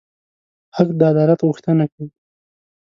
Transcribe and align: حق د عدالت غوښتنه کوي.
حق 0.75 0.89
د 0.99 1.01
عدالت 1.11 1.39
غوښتنه 1.47 1.85
کوي. 1.93 2.09